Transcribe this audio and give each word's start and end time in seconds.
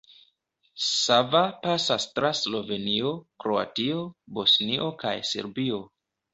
Sava 0.85 1.41
pasas 1.65 2.07
tra 2.15 2.33
Slovenio, 2.41 3.13
Kroatio, 3.45 4.03
Bosnio 4.41 4.93
kaj 5.07 5.17
Serbio. 5.35 5.83